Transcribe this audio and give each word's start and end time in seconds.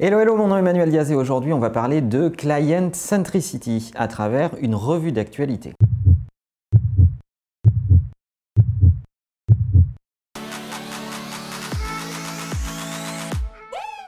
Hello, 0.00 0.20
hello, 0.20 0.36
mon 0.36 0.46
nom 0.46 0.54
est 0.54 0.60
Emmanuel 0.60 0.90
Diaz 0.90 1.10
et 1.10 1.16
aujourd'hui 1.16 1.52
on 1.52 1.58
va 1.58 1.70
parler 1.70 2.00
de 2.00 2.28
Client 2.28 2.90
Centricity 2.92 3.90
à 3.96 4.06
travers 4.06 4.52
une 4.60 4.76
revue 4.76 5.10
d'actualité. 5.10 5.72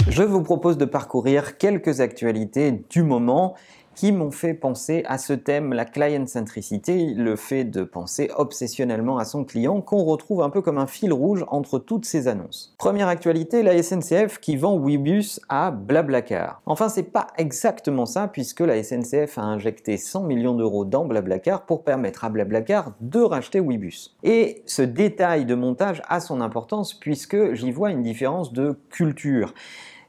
Je 0.09 0.23
vous 0.23 0.45
propose 0.45 0.79
de 0.79 0.85
parcourir 0.85 1.59
quelques 1.59 2.01
actualités 2.01 2.85
du 2.89 3.03
moment 3.03 3.57
qui 4.01 4.13
m'ont 4.13 4.31
fait 4.31 4.55
penser 4.55 5.05
à 5.09 5.19
ce 5.19 5.35
thème, 5.35 5.75
la 5.75 5.85
client 5.85 6.27
centricité, 6.27 7.13
le 7.15 7.37
fait 7.37 7.65
de 7.65 7.83
penser 7.83 8.31
obsessionnellement 8.35 9.19
à 9.19 9.27
son 9.27 9.45
client, 9.45 9.83
qu'on 9.83 10.05
retrouve 10.05 10.41
un 10.41 10.49
peu 10.49 10.63
comme 10.63 10.79
un 10.79 10.87
fil 10.87 11.13
rouge 11.13 11.45
entre 11.49 11.79
toutes 11.79 12.07
ces 12.07 12.27
annonces. 12.27 12.75
Première 12.79 13.09
actualité, 13.09 13.63
la 13.63 13.83
SNCF 13.83 14.39
qui 14.41 14.57
vend 14.57 14.79
Webus 14.79 15.39
à 15.51 15.71
Blablacar. 15.71 16.63
Enfin, 16.65 16.89
c'est 16.89 17.13
pas 17.13 17.27
exactement 17.37 18.07
ça, 18.07 18.27
puisque 18.27 18.61
la 18.61 18.83
SNCF 18.83 19.37
a 19.37 19.43
injecté 19.43 19.99
100 19.99 20.23
millions 20.23 20.55
d'euros 20.55 20.87
dans 20.87 21.05
Blablacar 21.05 21.67
pour 21.67 21.85
permettre 21.85 22.25
à 22.25 22.31
Blablacar 22.31 22.93
de 23.03 23.21
racheter 23.21 23.61
Webus. 23.61 24.17
Et 24.23 24.63
ce 24.65 24.81
détail 24.81 25.45
de 25.45 25.55
montage 25.55 26.01
a 26.09 26.21
son 26.21 26.41
importance, 26.41 26.95
puisque 26.95 27.53
j'y 27.53 27.71
vois 27.71 27.91
une 27.91 28.03
différence 28.03 28.55
de 28.55 28.79
culture. 28.89 29.53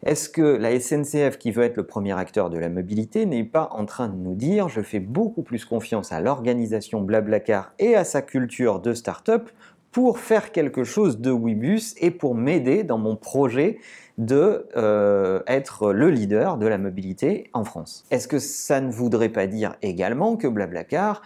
Est-ce 0.04 0.30
que 0.30 0.42
la 0.42 0.80
SNCF, 0.80 1.38
qui 1.38 1.52
veut 1.52 1.64
être 1.64 1.78
le 1.78 1.86
premier 1.86 2.18
acteur 2.18 2.50
de 2.50 2.58
la 2.58 2.70
mobilité, 2.70 3.28
n'est 3.28 3.44
pas 3.44 3.70
en 3.72 3.86
train 3.86 4.10
de 4.10 4.16
nous 4.16 4.34
dire 4.34 4.68
je 4.68 4.82
fais 4.82 5.00
beaucoup 5.00 5.44
plus 5.44 5.64
confiance 5.64 6.12
à 6.12 6.20
l'organisation 6.20 7.02
Blablacar 7.02 7.74
et 7.78 7.96
à 7.96 8.04
sa 8.04 8.24
culture 8.24 8.80
de 8.80 8.96
start-up 8.96 9.50
pour 9.92 10.18
faire 10.18 10.52
quelque 10.52 10.84
chose 10.84 11.20
de 11.20 11.32
Webus 11.32 11.94
et 11.98 12.10
pour 12.10 12.34
m'aider 12.34 12.84
dans 12.84 12.98
mon 12.98 13.16
projet 13.16 13.78
de 14.18 14.68
euh, 14.76 15.42
être 15.46 15.94
le 15.94 16.10
leader 16.10 16.58
de 16.58 16.66
la 16.66 16.80
mobilité 16.80 17.50
en 17.54 17.64
France? 17.64 18.06
Est-ce 18.10 18.28
que 18.28 18.40
ça 18.40 18.82
ne 18.82 18.92
voudrait 18.92 19.30
pas 19.30 19.46
dire 19.46 19.76
également 19.84 20.36
que 20.36 20.48
Blablacar 20.48 21.22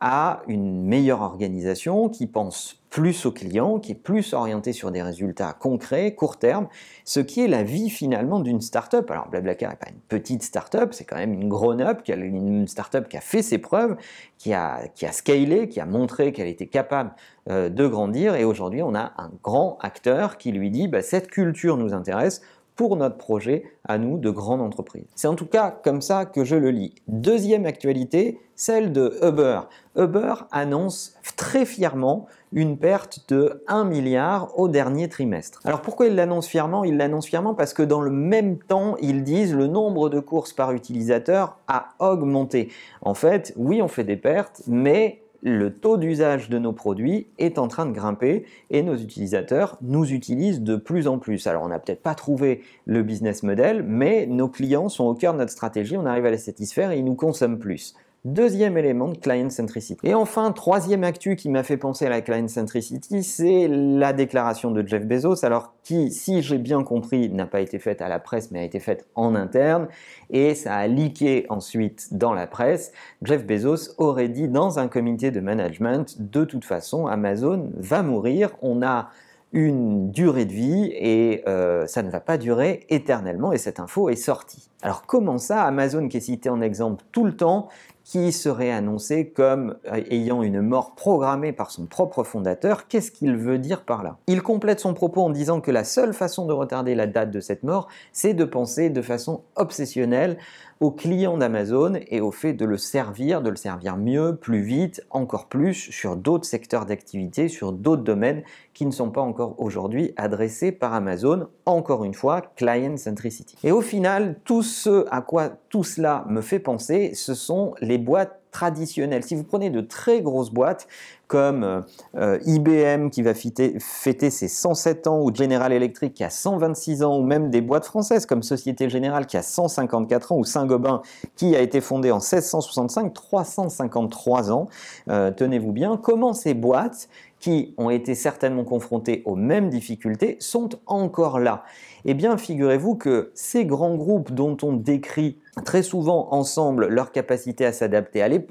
a 0.00 0.42
une 0.46 0.82
meilleure 0.82 1.22
organisation 1.22 2.08
qui 2.08 2.26
pense 2.26 2.80
plus 2.90 3.26
aux 3.26 3.32
clients, 3.32 3.78
qui 3.78 3.92
est 3.92 3.96
plus 3.96 4.32
orienté 4.32 4.72
sur 4.72 4.90
des 4.90 5.02
résultats 5.02 5.52
concrets, 5.52 6.14
court 6.14 6.38
terme, 6.38 6.68
ce 7.04 7.20
qui 7.20 7.42
est 7.42 7.48
la 7.48 7.62
vie 7.62 7.90
finalement 7.90 8.40
d'une 8.40 8.60
startup. 8.60 9.10
Alors 9.10 9.28
Blablacar 9.28 9.70
n'est 9.70 9.76
pas 9.76 9.90
une 9.90 10.00
petite 10.08 10.42
startup, 10.42 10.94
c'est 10.94 11.04
quand 11.04 11.16
même 11.16 11.34
une 11.34 11.48
grown-up, 11.48 12.00
une 12.08 12.66
startup 12.68 13.08
qui 13.08 13.16
a 13.16 13.20
fait 13.20 13.42
ses 13.42 13.58
preuves, 13.58 13.96
qui 14.38 14.54
a, 14.54 14.88
qui 14.94 15.04
a 15.04 15.12
scalé, 15.12 15.68
qui 15.68 15.80
a 15.80 15.86
montré 15.86 16.32
qu'elle 16.32 16.48
était 16.48 16.68
capable 16.68 17.12
euh, 17.50 17.68
de 17.68 17.86
grandir, 17.86 18.34
et 18.34 18.44
aujourd'hui 18.44 18.82
on 18.82 18.94
a 18.94 19.12
un 19.18 19.30
grand 19.42 19.76
acteur 19.82 20.38
qui 20.38 20.52
lui 20.52 20.70
dit 20.70 20.88
bah, 20.88 21.02
cette 21.02 21.28
culture 21.28 21.76
nous 21.76 21.92
intéresse, 21.92 22.40
pour 22.76 22.96
notre 22.96 23.16
projet 23.16 23.64
à 23.84 23.98
nous 23.98 24.18
de 24.18 24.30
grande 24.30 24.60
entreprise. 24.60 25.06
C'est 25.14 25.28
en 25.28 25.34
tout 25.34 25.46
cas 25.46 25.70
comme 25.70 26.02
ça 26.02 26.26
que 26.26 26.44
je 26.44 26.56
le 26.56 26.70
lis. 26.70 26.94
Deuxième 27.08 27.66
actualité, 27.66 28.38
celle 28.54 28.92
de 28.92 29.18
Uber. 29.22 29.60
Uber 29.96 30.34
annonce 30.50 31.14
très 31.36 31.64
fièrement 31.64 32.26
une 32.52 32.78
perte 32.78 33.28
de 33.28 33.62
1 33.66 33.84
milliard 33.84 34.58
au 34.58 34.68
dernier 34.68 35.08
trimestre. 35.08 35.60
Alors 35.64 35.82
pourquoi 35.82 36.06
ils 36.06 36.14
l'annoncent 36.14 36.48
fièrement? 36.48 36.84
Ils 36.84 36.96
l'annoncent 36.96 37.28
fièrement 37.28 37.54
parce 37.54 37.74
que 37.74 37.82
dans 37.82 38.00
le 38.00 38.10
même 38.10 38.58
temps, 38.58 38.96
ils 39.00 39.24
disent 39.24 39.54
le 39.54 39.66
nombre 39.66 40.08
de 40.08 40.20
courses 40.20 40.52
par 40.52 40.72
utilisateur 40.72 41.58
a 41.68 41.88
augmenté. 41.98 42.70
En 43.02 43.14
fait, 43.14 43.52
oui, 43.56 43.82
on 43.82 43.88
fait 43.88 44.04
des 44.04 44.16
pertes, 44.16 44.62
mais 44.66 45.22
le 45.46 45.72
taux 45.72 45.96
d'usage 45.96 46.50
de 46.50 46.58
nos 46.58 46.72
produits 46.72 47.28
est 47.38 47.58
en 47.58 47.68
train 47.68 47.86
de 47.86 47.92
grimper 47.92 48.44
et 48.70 48.82
nos 48.82 48.96
utilisateurs 48.96 49.78
nous 49.80 50.12
utilisent 50.12 50.60
de 50.60 50.74
plus 50.74 51.06
en 51.06 51.20
plus. 51.20 51.46
Alors 51.46 51.62
on 51.62 51.68
n'a 51.68 51.78
peut-être 51.78 52.02
pas 52.02 52.16
trouvé 52.16 52.62
le 52.84 53.04
business 53.04 53.44
model, 53.44 53.84
mais 53.84 54.26
nos 54.26 54.48
clients 54.48 54.88
sont 54.88 55.04
au 55.04 55.14
cœur 55.14 55.34
de 55.34 55.38
notre 55.38 55.52
stratégie, 55.52 55.96
on 55.96 56.04
arrive 56.04 56.26
à 56.26 56.32
les 56.32 56.36
satisfaire 56.36 56.90
et 56.90 56.98
ils 56.98 57.04
nous 57.04 57.14
consomment 57.14 57.60
plus. 57.60 57.94
Deuxième 58.26 58.76
élément 58.76 59.06
de 59.06 59.16
client 59.18 59.50
centricity. 59.50 60.04
Et 60.04 60.12
enfin, 60.12 60.50
troisième 60.50 61.04
actu 61.04 61.36
qui 61.36 61.48
m'a 61.48 61.62
fait 61.62 61.76
penser 61.76 62.06
à 62.06 62.08
la 62.08 62.20
client 62.22 62.48
centricity, 62.48 63.22
c'est 63.22 63.68
la 63.68 64.12
déclaration 64.12 64.72
de 64.72 64.84
Jeff 64.84 65.06
Bezos, 65.06 65.44
alors 65.44 65.74
qui, 65.84 66.10
si 66.10 66.42
j'ai 66.42 66.58
bien 66.58 66.82
compris, 66.82 67.28
n'a 67.28 67.46
pas 67.46 67.60
été 67.60 67.78
faite 67.78 68.02
à 68.02 68.08
la 68.08 68.18
presse, 68.18 68.50
mais 68.50 68.58
a 68.58 68.64
été 68.64 68.80
faite 68.80 69.06
en 69.14 69.36
interne, 69.36 69.86
et 70.30 70.56
ça 70.56 70.74
a 70.74 70.88
leaké 70.88 71.46
ensuite 71.50 72.14
dans 72.14 72.34
la 72.34 72.48
presse. 72.48 72.90
Jeff 73.22 73.46
Bezos 73.46 73.94
aurait 73.96 74.28
dit 74.28 74.48
dans 74.48 74.80
un 74.80 74.88
comité 74.88 75.30
de 75.30 75.38
management, 75.38 76.16
de 76.18 76.44
toute 76.44 76.64
façon, 76.64 77.06
Amazon 77.06 77.70
va 77.76 78.02
mourir, 78.02 78.50
on 78.60 78.82
a 78.82 79.10
une 79.52 80.10
durée 80.10 80.46
de 80.46 80.52
vie 80.52 80.90
et 80.92 81.44
euh, 81.46 81.86
ça 81.86 82.02
ne 82.02 82.10
va 82.10 82.20
pas 82.20 82.38
durer 82.38 82.84
éternellement 82.88 83.52
et 83.52 83.58
cette 83.58 83.78
info 83.78 84.08
est 84.08 84.16
sortie. 84.16 84.68
Alors 84.86 85.02
comment 85.04 85.36
ça, 85.36 85.64
Amazon 85.64 86.06
qui 86.06 86.18
est 86.18 86.20
cité 86.20 86.48
en 86.48 86.60
exemple 86.60 87.04
tout 87.10 87.24
le 87.24 87.34
temps, 87.34 87.66
qui 88.04 88.30
serait 88.30 88.70
annoncé 88.70 89.30
comme 89.30 89.74
euh, 89.92 90.00
ayant 90.10 90.44
une 90.44 90.60
mort 90.60 90.94
programmée 90.94 91.52
par 91.52 91.72
son 91.72 91.86
propre 91.86 92.22
fondateur, 92.22 92.86
qu'est-ce 92.86 93.10
qu'il 93.10 93.36
veut 93.36 93.58
dire 93.58 93.82
par 93.82 94.04
là? 94.04 94.18
Il 94.28 94.42
complète 94.42 94.78
son 94.78 94.94
propos 94.94 95.22
en 95.22 95.30
disant 95.30 95.60
que 95.60 95.72
la 95.72 95.82
seule 95.82 96.14
façon 96.14 96.46
de 96.46 96.52
retarder 96.52 96.94
la 96.94 97.08
date 97.08 97.32
de 97.32 97.40
cette 97.40 97.64
mort, 97.64 97.88
c'est 98.12 98.32
de 98.32 98.44
penser 98.44 98.90
de 98.90 99.02
façon 99.02 99.42
obsessionnelle 99.56 100.38
aux 100.78 100.90
clients 100.92 101.36
d'Amazon 101.38 101.94
et 102.08 102.20
au 102.20 102.30
fait 102.30 102.52
de 102.52 102.64
le 102.64 102.76
servir, 102.76 103.42
de 103.42 103.50
le 103.50 103.56
servir 103.56 103.96
mieux, 103.96 104.36
plus 104.36 104.60
vite, 104.60 105.02
encore 105.10 105.46
plus 105.46 105.74
sur 105.74 106.16
d'autres 106.16 106.44
secteurs 106.44 106.86
d'activité, 106.86 107.48
sur 107.48 107.72
d'autres 107.72 108.02
domaines 108.02 108.42
qui 108.74 108.84
ne 108.86 108.90
sont 108.90 109.10
pas 109.10 109.22
encore 109.22 109.54
aujourd'hui 109.58 110.12
adressés 110.16 110.70
par 110.70 110.92
Amazon. 110.92 111.48
Encore 111.64 112.04
une 112.04 112.14
fois, 112.14 112.42
client 112.56 112.98
centricity. 112.98 113.56
Et 113.64 113.72
au 113.72 113.80
final, 113.80 114.38
tout 114.44 114.62
ce 114.76 115.06
à 115.10 115.22
quoi 115.22 115.50
tout 115.70 115.84
cela 115.84 116.24
me 116.28 116.42
fait 116.42 116.58
penser, 116.58 117.14
ce 117.14 117.34
sont 117.34 117.74
les 117.80 117.98
boîtes 117.98 118.40
traditionnelles. 118.50 119.24
Si 119.24 119.34
vous 119.34 119.44
prenez 119.44 119.70
de 119.70 119.80
très 119.80 120.20
grosses 120.20 120.50
boîtes 120.50 120.88
comme 121.26 121.84
euh, 122.16 122.38
IBM 122.44 123.10
qui 123.10 123.22
va 123.22 123.34
fêter, 123.34 123.80
ses 123.80 124.48
107 124.48 125.06
ans, 125.06 125.20
ou 125.20 125.34
General 125.34 125.72
Electric 125.72 126.14
qui 126.14 126.24
a 126.24 126.30
126 126.30 127.02
ans, 127.02 127.18
ou 127.18 127.22
même 127.22 127.50
des 127.50 127.60
boîtes 127.60 127.86
françaises 127.86 128.26
comme 128.26 128.42
Société 128.42 128.88
Générale 128.88 129.26
qui 129.26 129.36
a 129.36 129.42
154 129.42 130.32
ans, 130.32 130.38
ou 130.38 130.44
Saint-Gobain 130.44 131.02
qui 131.34 131.56
a 131.56 131.60
été 131.60 131.80
fondé 131.80 132.10
en 132.10 132.16
1665, 132.16 133.12
353 133.12 134.52
ans, 134.52 134.68
euh, 135.10 135.30
tenez-vous 135.30 135.72
bien, 135.72 135.96
comment 135.96 136.32
ces 136.32 136.54
boîtes 136.54 137.08
qui 137.40 137.74
ont 137.76 137.90
été 137.90 138.14
certainement 138.14 138.64
confrontées 138.64 139.22
aux 139.26 139.36
mêmes 139.36 139.68
difficultés 139.68 140.36
sont 140.40 140.70
encore 140.86 141.40
là? 141.40 141.64
Eh 142.04 142.14
bien, 142.14 142.36
figurez-vous 142.36 142.94
que 142.94 143.32
ces 143.34 143.64
grands 143.64 143.96
groupes 143.96 144.32
dont 144.32 144.56
on 144.62 144.72
décrit 144.72 145.38
très 145.64 145.82
souvent 145.82 146.28
ensemble 146.32 146.86
leur 146.86 147.10
capacité 147.10 147.66
à 147.66 147.72
s'adapter 147.72 148.22
à 148.22 148.28
l'époque, 148.28 148.45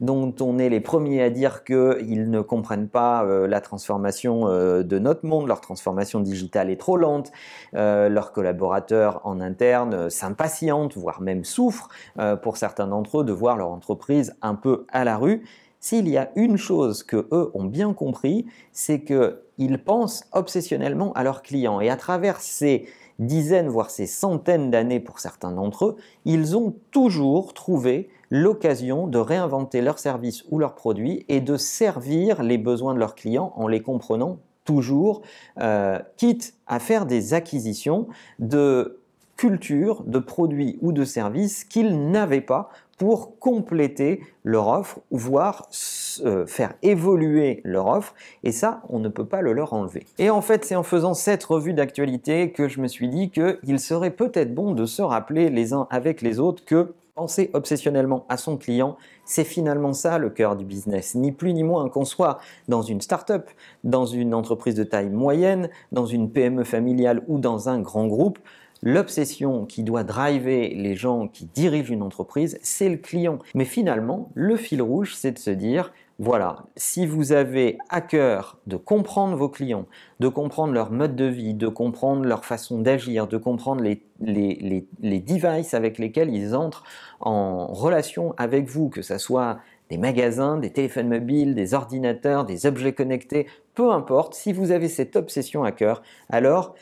dont 0.00 0.34
on 0.40 0.58
est 0.58 0.68
les 0.68 0.80
premiers 0.80 1.22
à 1.22 1.30
dire 1.30 1.64
qu'ils 1.64 2.30
ne 2.30 2.40
comprennent 2.40 2.88
pas 2.88 3.24
euh, 3.24 3.46
la 3.46 3.60
transformation 3.60 4.48
euh, 4.48 4.82
de 4.82 4.98
notre 4.98 5.26
monde, 5.26 5.48
leur 5.48 5.60
transformation 5.60 6.20
digitale 6.20 6.70
est 6.70 6.80
trop 6.80 6.96
lente, 6.96 7.32
euh, 7.74 8.08
leurs 8.08 8.32
collaborateurs 8.32 9.20
en 9.24 9.40
interne 9.40 10.10
s'impatientent, 10.10 10.96
voire 10.96 11.20
même 11.20 11.44
souffrent 11.44 11.88
pour 12.42 12.56
certains 12.56 12.86
d'entre 12.86 13.20
eux 13.20 13.24
de 13.24 13.32
voir 13.32 13.56
leur 13.56 13.70
entreprise 13.70 14.36
un 14.42 14.54
peu 14.54 14.86
à 14.92 15.04
la 15.04 15.16
rue. 15.16 15.44
S'il 15.78 16.08
y 16.08 16.18
a 16.18 16.30
une 16.36 16.56
chose 16.56 17.02
que 17.02 17.28
eux 17.32 17.50
ont 17.54 17.64
bien 17.64 17.94
compris, 17.94 18.46
c'est 18.72 19.02
qu'ils 19.02 19.82
pensent 19.84 20.24
obsessionnellement 20.32 21.12
à 21.14 21.24
leurs 21.24 21.42
clients. 21.42 21.80
Et 21.80 21.88
à 21.88 21.96
travers 21.96 22.40
ces 22.40 22.86
dizaines, 23.20 23.68
voire 23.68 23.90
ces 23.90 24.06
centaines 24.06 24.70
d'années 24.70 25.00
pour 25.00 25.20
certains 25.20 25.52
d'entre 25.52 25.86
eux, 25.86 25.96
ils 26.24 26.56
ont 26.56 26.74
toujours 26.90 27.54
trouvé 27.54 28.10
l'occasion 28.30 29.06
de 29.06 29.18
réinventer 29.18 29.82
leurs 29.82 29.98
services 29.98 30.44
ou 30.50 30.58
leurs 30.58 30.74
produits 30.74 31.24
et 31.28 31.40
de 31.40 31.56
servir 31.56 32.42
les 32.42 32.58
besoins 32.58 32.94
de 32.94 32.98
leurs 32.98 33.14
clients 33.14 33.52
en 33.56 33.66
les 33.66 33.80
comprenant 33.80 34.38
toujours, 34.64 35.22
euh, 35.60 35.98
quitte 36.16 36.54
à 36.66 36.78
faire 36.78 37.06
des 37.06 37.34
acquisitions 37.34 38.06
de 38.38 39.00
culture, 39.36 40.04
de 40.04 40.18
produits 40.18 40.78
ou 40.80 40.92
de 40.92 41.04
services 41.04 41.64
qu'ils 41.64 42.10
n'avaient 42.10 42.42
pas 42.42 42.70
pour 42.98 43.38
compléter 43.38 44.20
leur 44.44 44.68
offre, 44.68 45.00
voire 45.10 45.70
euh, 46.26 46.46
faire 46.46 46.74
évoluer 46.82 47.62
leur 47.64 47.86
offre, 47.86 48.14
et 48.44 48.52
ça, 48.52 48.82
on 48.90 48.98
ne 48.98 49.08
peut 49.08 49.24
pas 49.24 49.40
le 49.40 49.54
leur 49.54 49.72
enlever. 49.72 50.04
Et 50.18 50.28
en 50.28 50.42
fait, 50.42 50.66
c'est 50.66 50.76
en 50.76 50.82
faisant 50.82 51.14
cette 51.14 51.42
revue 51.42 51.72
d'actualité 51.72 52.52
que 52.52 52.68
je 52.68 52.82
me 52.82 52.88
suis 52.88 53.08
dit 53.08 53.30
qu'il 53.30 53.80
serait 53.80 54.10
peut-être 54.10 54.54
bon 54.54 54.72
de 54.72 54.84
se 54.84 55.00
rappeler 55.00 55.48
les 55.48 55.72
uns 55.72 55.88
avec 55.90 56.20
les 56.20 56.38
autres 56.38 56.62
que 56.66 56.92
penser 57.20 57.50
obsessionnellement 57.52 58.24
à 58.30 58.38
son 58.38 58.56
client, 58.56 58.96
c'est 59.26 59.44
finalement 59.44 59.92
ça 59.92 60.16
le 60.16 60.30
cœur 60.30 60.56
du 60.56 60.64
business, 60.64 61.14
ni 61.14 61.32
plus 61.32 61.52
ni 61.52 61.62
moins 61.62 61.90
qu'on 61.90 62.06
soit 62.06 62.38
dans 62.66 62.80
une 62.80 63.02
start-up, 63.02 63.50
dans 63.84 64.06
une 64.06 64.32
entreprise 64.32 64.74
de 64.74 64.84
taille 64.84 65.10
moyenne, 65.10 65.68
dans 65.92 66.06
une 66.06 66.30
PME 66.30 66.64
familiale 66.64 67.22
ou 67.28 67.38
dans 67.38 67.68
un 67.68 67.78
grand 67.78 68.06
groupe. 68.06 68.38
L'obsession 68.82 69.66
qui 69.66 69.82
doit 69.82 70.02
driver 70.02 70.72
les 70.74 70.94
gens 70.94 71.28
qui 71.28 71.44
dirigent 71.44 71.92
une 71.92 72.00
entreprise, 72.00 72.58
c'est 72.62 72.88
le 72.88 72.96
client. 72.96 73.38
Mais 73.54 73.66
finalement, 73.66 74.30
le 74.32 74.56
fil 74.56 74.80
rouge, 74.80 75.14
c'est 75.14 75.32
de 75.32 75.38
se 75.38 75.50
dire, 75.50 75.92
Voilà, 76.22 76.66
si 76.76 77.06
vous 77.06 77.32
avez 77.32 77.78
à 77.88 78.02
cœur 78.02 78.58
de 78.66 78.76
comprendre 78.76 79.34
vos 79.38 79.48
clients, 79.48 79.86
de 80.20 80.28
comprendre 80.28 80.74
leur 80.74 80.92
mode 80.92 81.16
de 81.16 81.24
vie, 81.24 81.54
de 81.54 81.66
comprendre 81.66 82.26
leur 82.26 82.44
façon 82.44 82.78
d'agir, 82.78 83.26
de 83.26 83.38
comprendre 83.38 83.82
les, 83.82 84.02
devices 84.20 85.72
avec 85.72 85.96
lesquels 85.96 86.28
ils 86.28 86.54
entrent 86.54 86.84
en 87.20 87.68
relation 87.68 88.34
avec 88.36 88.68
vous, 88.68 88.90
que 88.90 89.00
ce 89.00 89.16
soit 89.16 89.60
des 89.88 89.96
magasins, 89.96 90.58
des 90.58 90.74
téléphones 90.74 91.08
mobiles, 91.08 91.54
des 91.54 91.72
ordinateurs, 91.72 92.44
des 92.44 92.66
objets 92.66 92.92
connectés, 92.92 93.46
peu 93.74 93.90
importe, 93.90 94.34
si 94.34 94.52
vous 94.52 94.72
avez 94.72 94.88
cette 94.88 95.16
obsession 95.16 95.64
à 95.64 95.72
cœur, 95.72 96.02
alors 96.28 96.74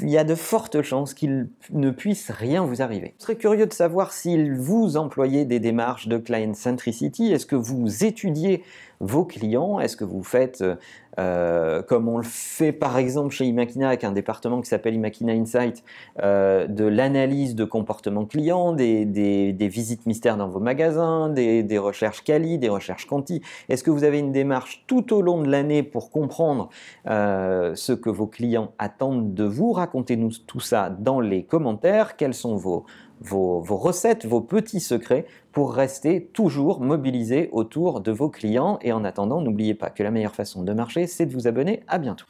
il 0.00 0.08
y 0.08 0.18
a 0.18 0.24
de 0.24 0.34
fortes 0.34 0.82
chances 0.82 1.14
qu'il 1.14 1.48
ne 1.70 1.90
puisse 1.90 2.30
rien 2.30 2.64
vous 2.64 2.82
arriver. 2.82 3.14
Je 3.18 3.24
serais 3.24 3.36
curieux 3.36 3.66
de 3.66 3.72
savoir 3.72 4.12
si 4.12 4.50
vous 4.50 4.96
employez 4.96 5.44
des 5.44 5.60
démarches 5.60 6.08
de 6.08 6.18
client 6.18 6.54
centricity. 6.54 7.32
Est-ce 7.32 7.46
que 7.46 7.56
vous 7.56 8.04
étudiez 8.04 8.62
vos 9.00 9.24
clients? 9.24 9.80
Est-ce 9.80 9.96
que 9.96 10.04
vous 10.04 10.22
faites, 10.22 10.64
euh, 11.18 11.82
comme 11.82 12.08
on 12.08 12.18
le 12.18 12.24
fait 12.24 12.72
par 12.72 12.96
exemple 12.96 13.34
chez 13.34 13.44
Imakina 13.44 13.88
avec 13.88 14.04
un 14.04 14.12
département 14.12 14.60
qui 14.60 14.68
s'appelle 14.68 14.94
Imakina 14.94 15.32
Insight, 15.32 15.82
euh, 16.22 16.66
de 16.66 16.84
l'analyse 16.84 17.54
de 17.54 17.64
comportement 17.64 18.24
client, 18.24 18.72
des, 18.72 19.04
visites 19.60 20.06
mystères 20.06 20.36
dans 20.36 20.48
vos 20.48 20.60
magasins, 20.60 21.28
des, 21.28 21.78
recherches 21.78 22.22
quali, 22.22 22.58
des 22.58 22.68
recherches 22.68 23.06
quanti 23.06 23.42
Est-ce 23.68 23.82
que 23.82 23.90
vous 23.90 24.04
avez 24.04 24.18
une 24.18 24.32
démarche 24.32 24.84
tout 24.86 25.12
au 25.12 25.22
long 25.22 25.42
de 25.42 25.50
l'année 25.50 25.82
pour 25.82 26.10
comprendre 26.10 26.68
euh, 27.08 27.74
ce 27.74 27.92
que 27.92 28.10
vos 28.10 28.26
clients 28.26 28.72
attendent 28.78 29.34
de 29.34 29.44
vous? 29.44 29.72
Racontez-nous 29.72 30.30
tout 30.46 30.60
ça 30.60 30.90
dans 30.90 31.20
les 31.20 31.42
commentaires. 31.42 32.16
Quels 32.16 32.34
sont 32.34 32.56
vos 33.20 33.60
recettes, 33.76 34.26
vos 34.26 34.40
petits 34.40 34.80
secrets 34.80 35.26
pour 35.52 35.74
rester 35.74 36.26
toujours 36.32 36.80
mobilisé 36.80 37.48
autour 37.52 38.00
de 38.00 38.12
vos 38.12 38.28
clients. 38.28 38.78
Et 38.82 38.92
en 38.92 39.04
attendant, 39.04 39.40
n'oubliez 39.40 39.74
pas 39.74 39.90
que 39.90 40.02
la 40.02 40.10
meilleure 40.10 40.34
façon 40.34 40.62
de 40.62 40.72
marcher, 40.72 41.06
c'est 41.06 41.26
de 41.26 41.32
vous 41.32 41.46
abonner. 41.46 41.82
À 41.88 41.98
bientôt. 41.98 42.26